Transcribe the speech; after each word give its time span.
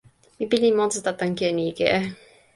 mi 0.37 0.45
pilin 0.51 0.75
monsuta 0.77 1.11
tan 1.19 1.31
ken 1.39 1.57
ike. 1.69 1.87